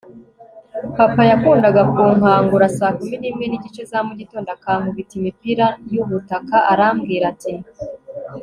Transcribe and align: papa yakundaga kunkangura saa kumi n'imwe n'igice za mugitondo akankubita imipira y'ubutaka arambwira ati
papa 0.97 1.21
yakundaga 1.31 1.81
kunkangura 1.93 2.65
saa 2.77 2.95
kumi 2.97 3.15
n'imwe 3.21 3.45
n'igice 3.47 3.81
za 3.91 3.99
mugitondo 4.07 4.49
akankubita 4.57 5.13
imipira 5.19 5.65
y'ubutaka 5.93 6.55
arambwira 6.71 7.25
ati 7.33 7.53